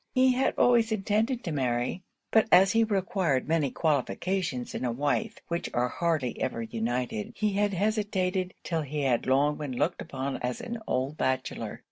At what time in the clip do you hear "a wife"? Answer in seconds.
4.83-5.37